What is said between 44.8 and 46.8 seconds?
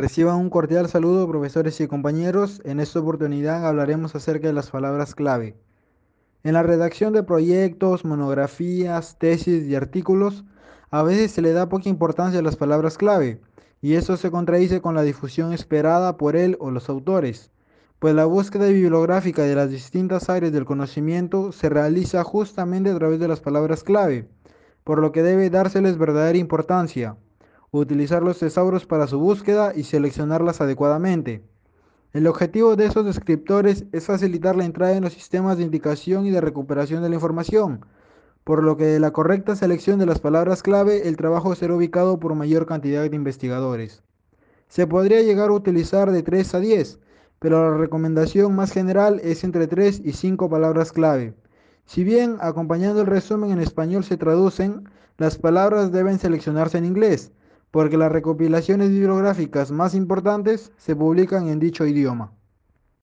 podría llegar a utilizar de 3 a